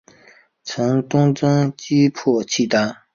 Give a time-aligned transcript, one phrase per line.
[0.63, 3.03] 曾东征击破契丹。